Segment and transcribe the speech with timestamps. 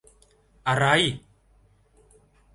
[0.67, 0.85] อะไร!